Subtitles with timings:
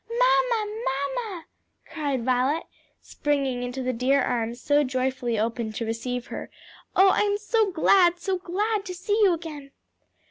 [0.09, 1.45] "Mamma, mamma!"
[1.87, 2.63] cried Violet,
[3.03, 6.49] springing into the dear arms so joyfully opened to receive her,
[6.95, 9.69] "oh, I am so glad, so glad to see you again!"